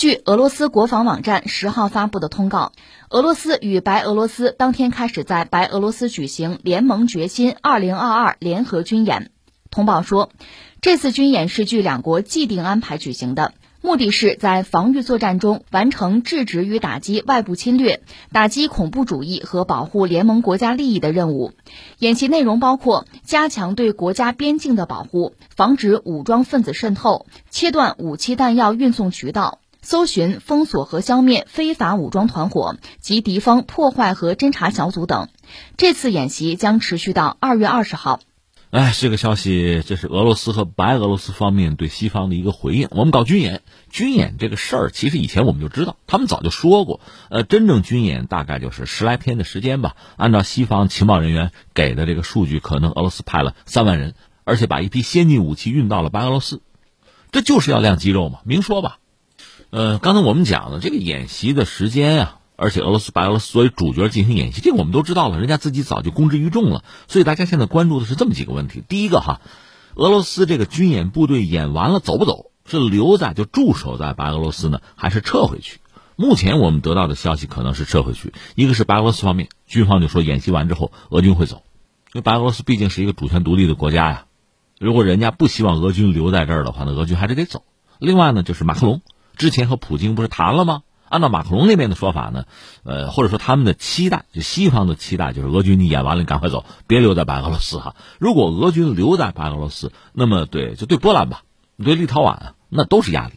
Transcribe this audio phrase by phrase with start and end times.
[0.00, 2.72] 据俄罗斯国防网站十号发布的通告，
[3.10, 9.30] 俄罗斯与白俄罗斯当天开始在白俄罗斯举行联盟决心二零二二联合军演。
[9.70, 10.30] 通报说，
[10.80, 13.52] 这次军演是据两国既定安排举行的。
[13.82, 21.52] 目的是在防御作战中完成制止与打击外部侵略、打击恐怖主义和保护联盟国家利益的任务。
[21.98, 35.28] 演习内容包括加强对国家边境的保护，防止武装分子渗透，切断武器弹药运送渠道，搜寻、封锁和消灭非法武装团伙及敌方破坏和侦察小组等。
[35.76, 38.20] 这次演习将持续到二月二十号。
[38.70, 42.86] 哎，这个消息，这是俄罗斯和白俄罗斯方面对西方的一个回应。
[42.92, 47.00] 我们搞军演，军演这个事儿，其实以前我们就知道，他们早就说过。
[47.30, 49.96] 呃，真正军演大概就是十来天的时间吧。
[50.16, 56.62] 按照西方情报人员给的这个数据，可能俄罗斯派了三万人，而且把一批先进武器运到了白俄罗斯，
[57.32, 58.98] 这就是要亮肌肉嘛，明说吧。
[59.70, 62.36] 呃，刚才我们讲了这个演习的时间呀。
[62.62, 66.84] 而且俄罗斯、白俄罗斯作为主角进行演习，这个我们都知道了，人家自己早就公之于众了。
[67.08, 69.40] 所以大家现在关注的是这么几个问题：第一个哈，
[69.94, 72.50] 俄罗斯这个军演部队演完了走不走？
[72.66, 75.80] 是留在就驻守在白俄罗斯呢，还是撤回去？
[76.16, 78.34] 目前我们得到的消息可能是撤回去。
[78.56, 81.62] 一个是白俄罗斯方面，军方就说演习完之后俄军会走，
[82.12, 84.26] 因为白俄罗斯毕竟是一个主权独立的国家呀。
[84.78, 87.64] 如果人家不希望俄军留在这儿的话，那俄军还是得走。
[87.98, 89.00] 另外呢，就是马克龙
[89.40, 90.82] 之前和普京不是谈了吗？
[91.08, 92.44] 按照马克龙那边的说法呢，
[92.84, 97.96] 呃，或者说他们的期待，就西方的期待，就是俄军你演完了，你赶快走，别留在白俄罗斯哈。
[98.18, 101.40] 如果俄军留在白俄罗斯，那么对，就对波兰吧，
[101.82, 103.36] 对立陶宛，那都是压力，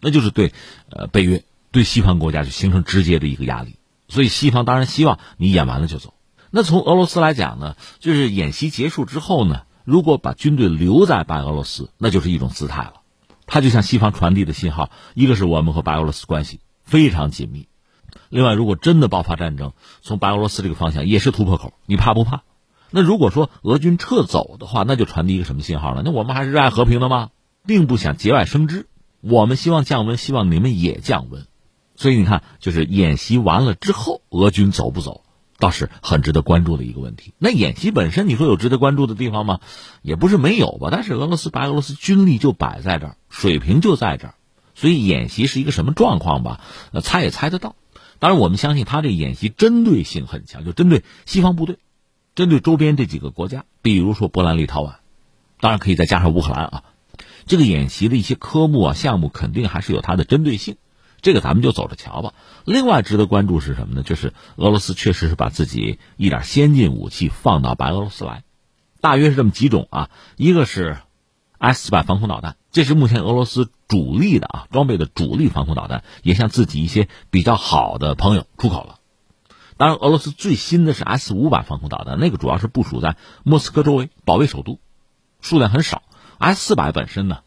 [0.00, 0.54] 那就是对，
[0.90, 3.74] 呃，北约对西方国家就形成直接的一个压力。
[4.06, 6.14] 所以西方当然希望你演完了就走。
[6.52, 13.01] 那从俄罗斯来讲呢，就是演习结束之后呢，如果把军队留在白俄罗斯，那就是一种姿态了。
[13.52, 16.60] 它就像西方传递的信号，一个是我们和白俄罗斯关系。
[16.84, 17.68] 非常紧密。
[18.30, 22.44] 另外，如果真的爆发战争，从白俄罗斯这个方向也是突破口，你怕不怕？
[22.90, 26.00] 那如果说俄军撤走的话，那就传递一个什么信号呢？
[26.02, 27.28] 那我们还是热爱和平的吗？
[27.66, 28.86] 并不想节外生枝，
[29.20, 31.46] 我们希望降温，希望你们也降温。
[31.94, 35.24] 所以你看，就是演习完了之后，俄军走不走，
[35.62, 37.34] 倒是很值得关注的一个问题。
[37.38, 39.60] 那演习本身，你说有值得关注的地方吗？
[40.02, 40.88] 也不是没有吧。
[40.90, 44.34] 但是俄罗斯、白俄罗斯军力就摆在这儿，水平就在这儿。
[44.74, 46.60] 所以演习是一个什么状况吧？
[46.90, 47.76] 呃，猜也猜得到。
[48.18, 51.78] 当然，我们相信他这演习针对性很强，就针对西方部队，
[52.34, 54.94] 针对周边这几个国家，比如说波兰、立陶宛，
[55.60, 56.82] 当然可以再加上乌克兰啊。
[57.46, 60.76] 这个演习的一些科目啊、项目肯定还是有它的针对性，
[61.22, 62.34] 这个咱们就走着瞧吧。
[62.64, 64.02] 另外值得关注是什么呢？
[64.02, 68.42] 就是俄罗斯确实是把自己一点先进武器放到白俄罗斯来，
[69.00, 70.98] 大约是这么几种啊，一个是
[71.58, 72.56] S 四百防空导弹。
[72.72, 78.98] 这是目前俄罗斯主力的啊装备的主力防空导弹，也向自己一些比较好的朋友出口了。
[79.76, 84.80] 当然，俄罗斯最新的是 S 五百防空导弹，那个主要是部署在莫斯科周围保卫首都，
[85.40, 86.02] 数量很少。
[86.38, 87.40] S 四百本身呢，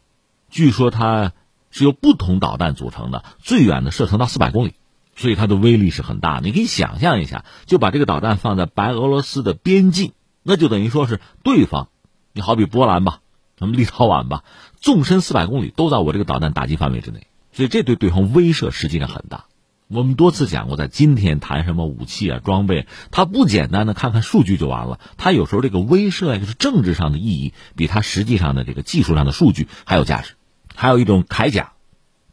[0.48, 1.32] 据说它
[1.76, 4.72] 是由不同导弹组成的，最远的射程到四百公里，
[5.14, 6.40] 所以它的威力是很大。
[6.42, 11.88] 你可以想象一下，就把这个导弹放在白俄罗斯的边境，那就等于说是对方，
[12.32, 13.20] 你好比波兰吧。
[13.58, 14.44] 咱们立陶宛吧，
[14.80, 19.44] 纵深四百公里都在我这个导弹打击范围之内，所以这对对方威慑实际上很大。
[19.88, 30.34] 我们多次讲过，在今天谈什么武器啊装备，它不简单的看看数据就完了，它有时候这个威慑呀，就是政治上的意义，比它实际上的这个技术上的数据还有价值。
[30.76, 31.72] 还有一种铠甲，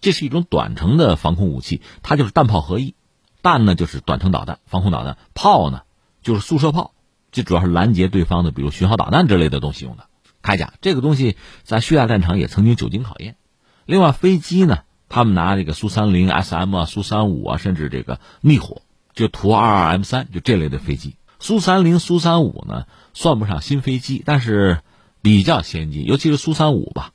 [0.01, 2.93] 这是一种短程的防空武器，它就是弹炮合一，
[3.41, 5.81] 弹呢就是短程导弹、防空导弹，炮呢
[6.21, 6.93] 就是速射炮，
[7.31, 10.05] 这主要是拦截对方的，比如巡航导弹之类的东西用的。
[10.43, 13.37] 铠甲这个东西在叙利亚战场也曾经久经考验。
[13.85, 18.81] 另外，飞机呢，他们拿这个苏三零、SM 啊、苏三五啊，甚至这个逆火，
[19.13, 21.15] 就图二二 M 三，就这类的飞机。
[21.39, 24.81] 苏三零、苏三五呢，算不上新飞机，但是
[25.21, 27.11] 比较先进，尤其是苏三五吧，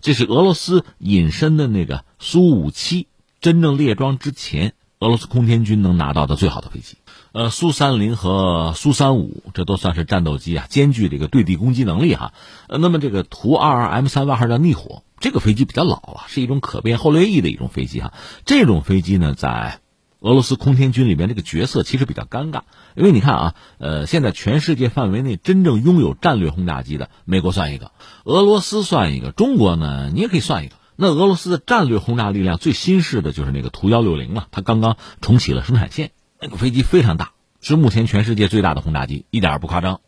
[0.00, 3.08] 这是俄罗斯隐身的那个苏五七
[3.40, 6.96] 真正列装之前，俄罗斯空天军能拿到的最好的飞机。
[7.32, 12.32] 呃，苏三零和苏三五，这都算是战斗机啊，兼具这个对地攻击能力哈。
[12.68, 18.14] 呃，那么这个图二二 M 三外号叫逆火，这个飞机比较老了，是一种可变后掠翼的一种飞机哈。
[18.46, 19.80] 这种飞机呢，在
[20.20, 22.62] 俄罗斯空天军里面这个角色其实比较尴尬，
[22.96, 27.92] 因为你看啊，呃，现在全世界范围内真正拥有战略轰炸机的，美国算一个，
[28.24, 30.74] 俄罗斯算一个，中国呢，你也可以算一个。
[30.96, 36.10] 那俄罗斯的战略轰炸力量最新式的就是那个图幺六零了，它刚刚重启了生产线。
[36.40, 37.30] 那个飞机非常大，
[37.60, 40.00] 是目前全世界最大的轰炸机，一点也不夸张。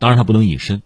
[0.00, 0.82] 当然它不能隐身。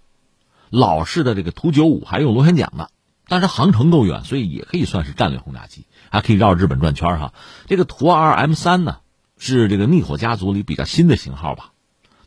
[0.69, 2.89] 老式的这个图九五还用螺旋桨呢，
[3.29, 5.85] 但是航程够远，所以也可以算是战略轰炸机。
[6.09, 7.35] 还可以绕日本转圈哈。
[7.67, 8.99] 这个图二 M 三呢，
[9.37, 11.73] 是这个逆火家族里比较新的型号吧，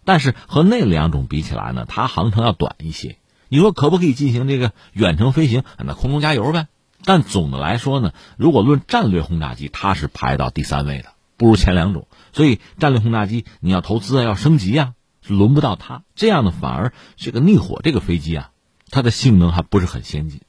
[0.04, 3.18] 但是和那两种比起来呢，它航程要短一些。
[3.48, 5.64] 你说可不可以进行这个远程飞行？
[5.78, 6.68] 那空中加油呗。
[7.06, 12.08] 但总的来说呢，如果论战略轰炸机，它是排到第三位的，不如前两种。
[12.34, 16.04] 所以战略轰炸机你要投资啊，要升级啊，是轮不到它。
[16.16, 18.52] 这样的反而这个逆火这个飞机啊，
[18.92, 20.42] 它的性能还不是很先进。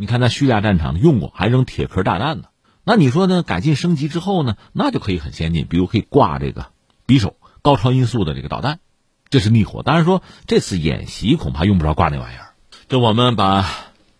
[0.00, 2.44] 你看在叙利亚战场用过，还扔铁壳炸弹呢。
[2.84, 3.42] 那你说呢？
[3.42, 6.68] 改进升级之后呢，那就可以很先进，比如可以挂这个
[7.08, 8.78] 匕首高超音速的这个导弹。
[9.28, 12.54] 这是逆火，当然说这次演习恐怕用不着挂那玩意儿。
[12.88, 13.68] 就我们把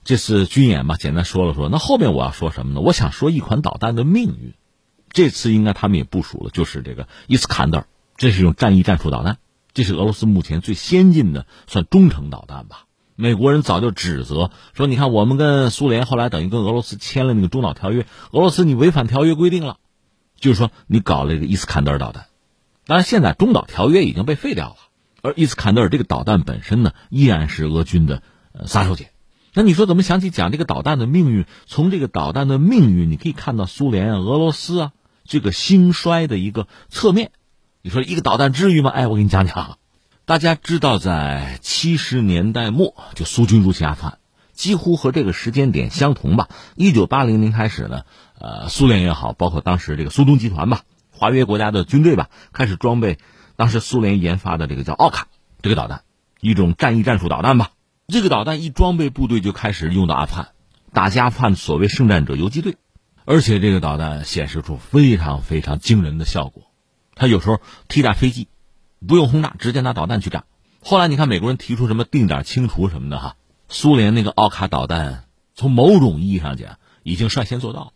[0.02, 2.80] 这次军演嘛简单说了说，那后面我要说什么呢？
[2.80, 4.54] 我想说一款导弹的命运。
[5.10, 7.86] 这次应该他们也部署了，就是这个伊斯坎德尔，
[8.16, 9.38] 这是一种战役战术导弹，
[9.74, 12.86] 这是俄罗斯目前最先进的算中程导弹吧。
[13.20, 19.78] 美国人早就指责说，你看我们跟苏联后来等于跟俄罗斯签了那个中导条约，俄罗斯你违反条约规定了，
[20.38, 22.26] 就是说你搞了一个伊斯坎德尔导弹。
[22.86, 24.76] 当然现在中导条约已经被废掉了。
[25.20, 28.22] 而伊斯坎德尔这个导弹本身呢，依然是俄军的
[28.52, 29.08] 呃杀手锏。
[29.52, 31.44] 那你说怎么想起讲这个导弹的命运？
[31.66, 34.92] 从这个导弹的命运，你可以看到苏联、俄罗斯啊
[35.24, 37.32] 这个兴衰的一个侧面。
[37.82, 38.90] 你说一个导弹至于吗？
[38.90, 39.77] 哎，我给你讲讲。
[40.28, 44.18] 大家知道，在七十年代末，就苏军入侵阿富汗，
[44.52, 46.50] 几乎和这个时间点相同吧。
[46.76, 48.02] 一九八零年开始呢，
[48.38, 53.16] 呃，苏联也好，包括当时这个苏东集团吧，华约国家的军队吧，开始装备。
[53.56, 55.28] 当时苏联研发的这个叫奥卡
[55.62, 56.02] 这个导弹，
[56.42, 57.70] 一种战役战术导弹吧。
[58.08, 60.48] 这个导弹一装备部队就开始用到阿富汗，
[60.92, 62.76] 打击阿富汗所谓圣战者游击队，
[63.24, 66.64] 而且这个导弹显示出非常非常惊人的效果。
[67.14, 68.48] 它有时候替代飞机，
[69.06, 70.44] 不用轰炸，直接拿导弹去炸。
[70.80, 73.36] 后来你看美国人提出什么定点清除什么的哈，
[73.68, 75.24] 苏联那个奥卡导弹
[75.54, 77.92] 从某种意义上讲已经率先做到。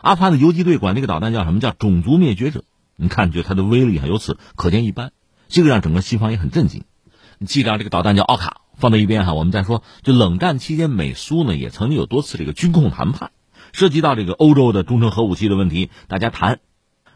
[0.00, 2.64] 阿富汗的游击队管这个导弹叫什么叫种族灭绝者。
[2.96, 5.12] 你看，觉得它的威力啊，由此可见一斑。
[5.48, 6.84] 这个让整个西方也很震惊。
[7.38, 9.34] 你记着，这个导弹叫奥卡，放在一边哈。
[9.34, 13.32] 我们再说，就冷战期间，美苏呢也曾经有多次这个军控谈判，
[13.72, 16.60] 涉及到这个欧洲的中程核武器的问题，大家谈。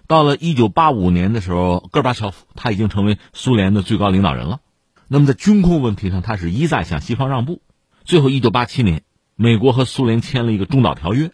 [0.08, 4.60] 到了一九八五年的时候，戈尔巴乔夫他已经成为苏联的最高领导人了。
[5.06, 7.60] 那么在军控问题上，他是一再向西方让步。
[8.04, 9.02] 最后，一九八七年，
[9.36, 11.30] 美国和苏联签了一个中导条约。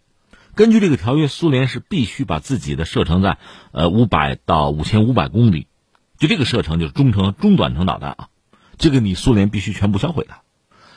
[0.56, 3.38] 根据这个条约，苏联是必须把自己的射程在，
[3.70, 5.68] 呃，五百到五千五百公里，
[6.18, 8.28] 就这个射程就是中程、中短程导弹啊，
[8.76, 10.34] 这个你苏联必须全部销毁的。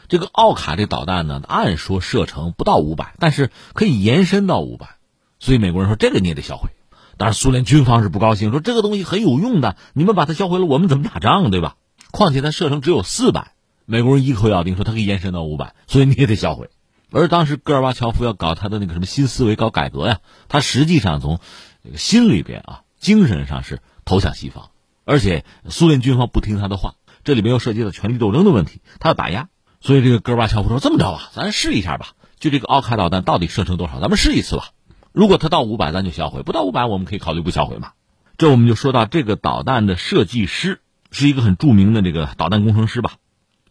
[0.07, 4.97] 这个奥卡这导弹呢，按说射程不到五百，但是可以延伸到五百，
[5.39, 6.69] 所以美国人说这个你也得销毁。
[7.17, 11.75] 当然，苏联军方是不高兴，说这个东西很有用的，你们把它销毁了，我们怎么打仗，对吧？
[12.11, 13.53] 况且它射程只有四百，
[13.85, 16.69] 美国人一口咬定说它可以延伸到五百，所以你也得销毁。
[17.11, 21.39] 而当时戈尔巴乔夫要搞他的那个什么新思维、搞改革呀，他实际上从
[21.83, 24.69] 这个心里边啊、精神上是投向西方，
[25.05, 29.47] 而且苏联军方不听他的话，这里边又涉及到权力斗争的问题，他要打压，
[29.81, 32.09] 所以这个戈尔巴乔夫说：“这么着吧，咱试一下吧，
[32.39, 34.69] 就这个奥卡导弹到底射程多少，咱们试一次吧。
[35.17, 37.93] 如果它到五百，咱就销毁；不到五百，我们可以考虑不销毁嘛。”
[38.37, 40.79] 这我们就说到这个导弹的设计师
[41.09, 43.13] 是一个很著名的这个导弹工程师吧，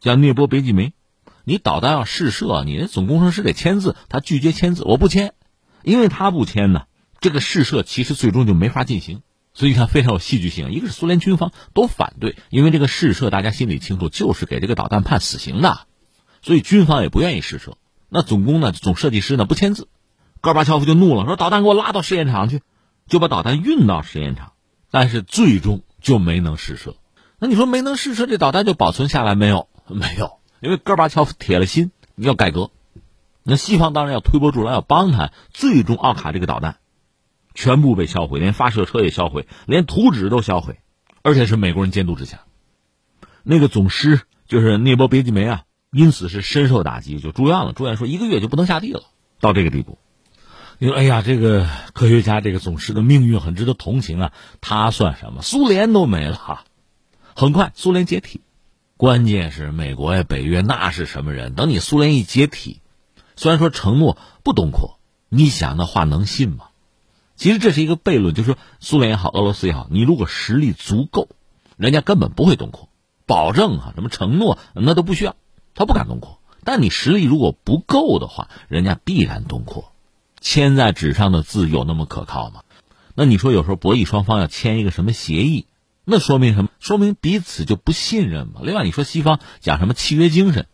[0.00, 0.92] 叫聂波别季梅。
[1.44, 5.34] 你导弹要试射，你的总工程师得签字，他拒绝签字，我不签，
[5.84, 6.86] 因为他不签呢，
[7.20, 9.22] 这个试射其实最终就没法进行。
[9.54, 15.86] 所以你看非常有戏剧性，一个是苏联军方都反对，因为这个试射大家心里清楚，就是给这个导弹判死刑的，
[16.42, 17.78] 所以军方也不愿意试射。
[18.08, 19.86] 那总工呢，总设计师呢不签字，
[20.46, 22.62] 戈尔巴乔夫就怒了，说导弹给我拉到试验场去，
[23.08, 24.52] 就把导弹运到试验场，
[24.92, 26.94] 但是最终就没能试射。
[27.40, 29.66] 那你说没能试射，这导弹就保存下来没有？
[29.88, 30.38] 没有。
[30.60, 32.70] 因为戈尔巴乔夫铁了心要改革，
[33.42, 35.32] 那西方当然要推波助澜，要帮他。
[35.50, 36.76] 最终，奥卡这个导弹
[37.52, 40.78] 全部被销毁，连发射车也销毁，连图纸都销毁，
[41.22, 42.42] 而且是美国人监督之下。
[43.42, 47.72] 那个总师就是涅波别季梅啊，因此是深受打击，就住院了。
[47.72, 49.02] 住院说一个月就不能下地了，
[49.40, 49.98] 到这个地步。
[50.78, 54.32] 你说，哎呀，这个科学家这个总师的命运很值得同情啊。
[54.60, 55.40] 他算什么？
[55.40, 56.64] 苏联都没了，
[57.34, 58.42] 很快苏联解体。
[58.98, 61.54] 关键是美国呀，北约那是什么人？
[61.54, 62.82] 等你苏联一解体，
[63.36, 64.98] 虽然说承诺不东扩，
[65.30, 66.66] 你想那话能信吗？
[67.36, 71.30] 其实这是一个悖论，就是说苏联也好，俄罗斯也好，你如果实力足够，
[71.78, 72.90] 人家根本不会东扩，
[73.24, 75.36] 保证啊，什么承诺那都不需要，
[75.74, 76.38] 他不敢东扩。
[76.64, 79.94] 但你实力如果不够的话，人家必然东扩。
[80.46, 82.60] 签在纸上的字有那么可靠吗？
[83.16, 85.66] 那你说有时候博弈双方要签一个什么协议？
[86.04, 86.70] 那说明什么？
[86.78, 88.60] 说明彼此就不信任嘛。
[88.62, 90.68] 另外，你说西方讲什么契约精神，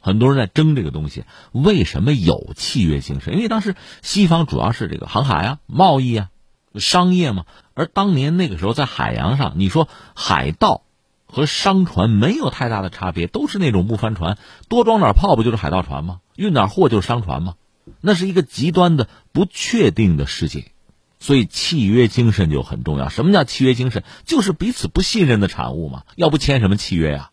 [0.00, 1.24] 很多人在争这个东西。
[1.52, 3.34] 为什么有契约精神？
[3.34, 6.30] 因为当时西方主要是这个航海啊、贸易啊、
[6.76, 7.44] 商业嘛。
[7.74, 10.80] 而当年那个时候在海洋上，你说海盗
[11.26, 14.38] 和商船没有太大的差别，都是那种木帆船，
[14.70, 16.20] 多装点炮不就是海盗船吗？
[16.36, 17.56] 运点货就是商船吗？
[18.00, 20.72] 那是一个极端的不确定的世界。
[21.20, 23.08] 所以契约精神就很重要。
[23.08, 24.04] 什么叫契约精神？
[24.26, 26.02] 就是彼此不信任的产物嘛。
[26.16, 27.30] 要不签什么契约呀？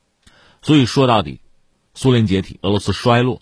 [0.61, 1.41] 所以说到底，
[1.93, 3.41] 苏联解体，俄罗斯衰落，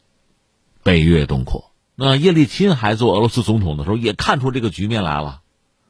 [0.82, 1.72] 北约东扩。
[1.96, 5.42] 那叶利钦还做俄罗斯总统的时候，也看出这个局面来了。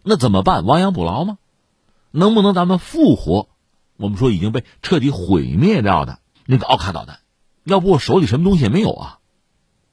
[0.03, 0.65] 那怎么办？
[0.65, 1.37] 亡羊补牢吗？
[2.11, 3.47] 能不能咱们复活？
[3.95, 7.19] 我们说已经被彻底毁灭掉的那个奥卡导弹，
[7.63, 9.18] 要不我手里什么东西也没有啊。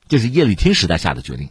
[0.08, 1.50] 这是叶利钦时代下的决定。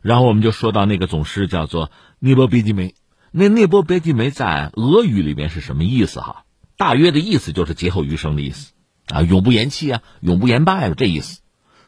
[0.00, 2.94] 然后我们就说到那个总师叫做涅波别季梅，
[3.30, 6.44] 那涅波别季梅在俄语里面是什么意思哈？
[6.76, 8.72] 大约的意思就是劫后余生的意思，
[9.06, 11.40] 啊，永不言弃啊，永不言败这意思。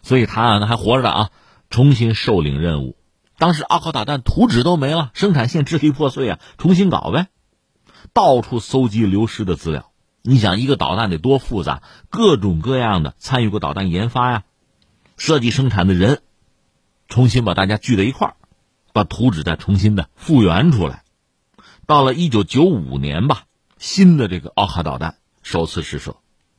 [0.03, 1.31] 所以他还活着的啊，
[1.71, 2.97] 重新受领任务。
[3.37, 7.27] 当时阿考导弹图纸都没了，生产线支离破碎啊，重新搞呗。
[8.13, 9.91] 到处搜集流失的资料。
[10.23, 14.43] 你想一个导弹得多复杂，各种各样的参与过导弹研发呀、
[15.17, 16.23] 设计生产的人。
[17.09, 18.37] 重新把大家聚在一块儿，
[18.93, 21.05] 把图纸再重新的复原出来。
[21.87, 23.45] 到了一九九五年吧，
[23.79, 26.17] 新的这个奥卡导弹首次试射。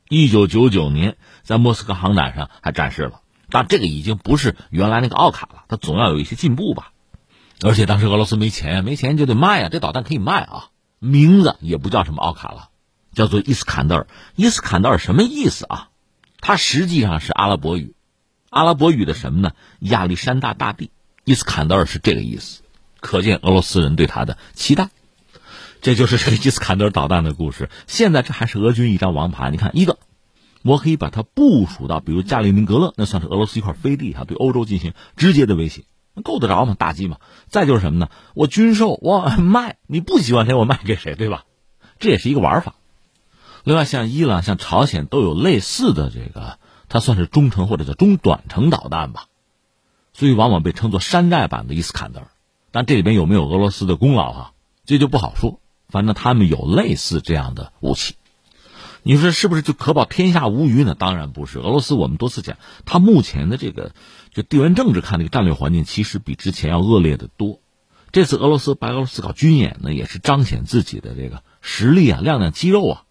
[0.07, 6.91] 一九九九年在莫斯科航展上还展示了，但这个已经不是原来那个奥卡了，它总要有一些进步吧。
[7.63, 10.69] 而且当时俄罗斯没钱，没钱就得卖啊，这导弹可以卖啊。
[10.99, 12.69] 名字也不叫什么奥卡了，
[13.13, 14.07] 叫做伊斯坎德尔。
[14.35, 15.89] 伊斯坎德尔什么意思啊？
[16.39, 17.94] 它实际上是阿拉伯语。
[18.55, 19.51] 阿拉伯语的什么呢？
[19.79, 20.89] 亚历山大大帝，
[21.25, 22.61] 伊斯坎德尔是这个意思，
[23.01, 24.91] 可见俄罗斯人对他的期待。
[25.81, 27.69] 这就是这个伊斯坎德尔导弹的故事。
[27.85, 29.51] 现在这还是俄军一张王牌。
[29.51, 29.97] 你看，一个，
[30.63, 35.83] 我可以把它部署到，比如加里宁格勒，那算是俄罗斯一块飞地哈，对欧洲进行直接的威胁，
[36.23, 36.77] 够得着吗？
[36.79, 37.17] 打击嘛。
[37.49, 38.07] 再就是什么呢？
[38.35, 41.43] 我军售，我卖，你不喜欢谁，我卖给谁，对吧？
[41.99, 42.75] 这也是一个玩法。
[43.65, 46.57] 另外，像伊朗、像朝鲜都有类似的这个。
[46.89, 49.27] 它算是中程或者叫中短程导弹吧，
[50.13, 52.27] 所以往往被称作山寨版的伊斯坎德尔。
[52.71, 54.53] 但这里边有没有俄罗斯的功劳哈，
[54.85, 55.59] 这就不好说。
[55.87, 58.15] 反正他们有类似这样的武器，
[59.03, 60.95] 你说是不是就可保天下无虞呢？
[60.95, 61.59] 当然不是。
[61.59, 63.93] 俄罗斯我们多次讲，它目前的这个
[64.33, 67.59] 就地缘政治看这个战略环境，其实比之前要恶劣的多。
[68.11, 73.03] 这次俄罗斯白俄罗斯搞军演呢，也是彰显自己的这个实力啊，亮亮肌肉啊，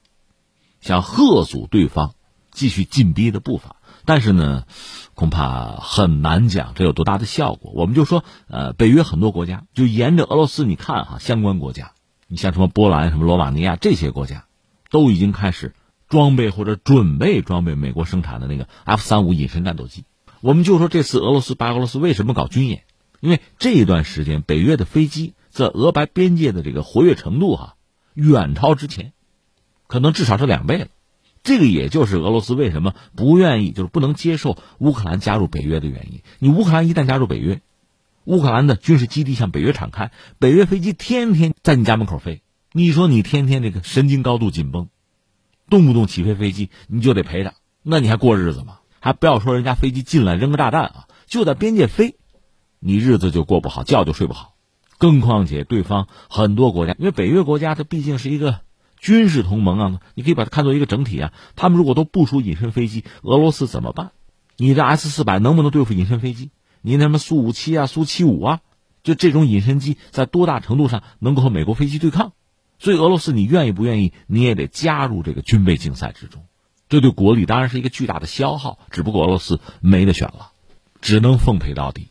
[0.80, 2.14] 想吓阻对方。
[2.54, 4.64] 继续进逼的步伐，但是呢，
[5.14, 7.72] 恐怕很难讲这有多大的效果。
[7.74, 11.92] 我们就说，呃，北约很多国家就沿着俄罗斯，你看哈，相关国家，
[12.28, 14.46] 你像什么波兰、什么罗马尼亚这些国家，
[14.88, 15.74] 都已经开始
[16.08, 20.04] 装备或者准备装备美国生产的那个 F 三五隐身战斗机。
[20.40, 22.84] 我们就说这次俄罗斯白俄罗斯为什么搞军演？
[23.20, 27.76] 因为这一段时间北约的飞机在俄白边界的这个活跃程度哈，
[28.12, 29.12] 远超之前，
[29.86, 30.88] 可能至少是两倍了。
[31.44, 36.22] 这个也就是俄罗斯为什么不愿意，就是不能接受乌克兰加入北约的原因。
[36.38, 37.60] 你乌克兰一旦加入北约，
[38.24, 42.40] 乌克兰的军事基地向北约敞开，北约飞机天天在你家门口飞，
[42.72, 44.88] 你说你天天这个神经高度紧绷，
[45.68, 48.78] 动不动起飞飞机你就得陪着，那你还过日子吗？
[48.98, 52.16] 还不要说人家飞机进来扔个炸弹啊，就在边界飞，
[52.78, 54.54] 你日子就过不好，觉就睡不好。
[54.96, 58.60] 更况且对方很多国家，因为北约国家它毕竟是一个。
[59.04, 61.34] 军事同盟啊，你可以把它看作一个整体啊。
[61.56, 64.12] 他们如果都部署隐身飞机，俄罗斯怎么办？
[64.56, 66.52] 你这 S 四百能不能对付隐身飞机？
[66.80, 68.60] 你那什么苏五七啊、苏七五啊，
[69.02, 72.32] 就这种隐身机在多大程度上能够和美国飞机对抗？
[72.78, 74.14] 所以俄罗斯，你愿意不愿意？
[74.26, 76.46] 你也得加入这个军备竞赛之中。
[76.88, 78.78] 这对国力当然是一个巨大的消耗。
[78.90, 80.52] 只不过俄罗斯没得选了，
[81.02, 82.08] 只能奉陪到底。